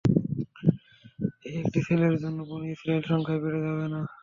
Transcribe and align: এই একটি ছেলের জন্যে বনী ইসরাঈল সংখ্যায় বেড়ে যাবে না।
এই 1.45 1.55
একটি 1.61 1.79
ছেলের 1.87 2.15
জন্যে 2.21 2.43
বনী 2.49 2.67
ইসরাঈল 2.71 3.03
সংখ্যায় 3.11 3.41
বেড়ে 3.43 3.59
যাবে 3.65 3.85
না। 3.93 4.01